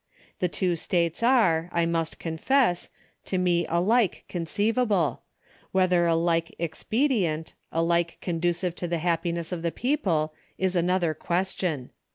[0.39, 2.89] The two states are, I must confess,
[3.25, 5.21] to me alike conceivable:
[5.73, 11.91] whether ahke expedient, alike conducive to the happiness of the people, is another question."